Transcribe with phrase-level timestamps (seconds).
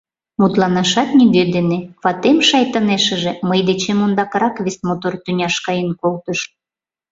[0.39, 6.39] Мутланашат нигӧ дене— ватем, шайтанешыже, мый дечем ондакрак вес мотор тӱняш каен колтыш.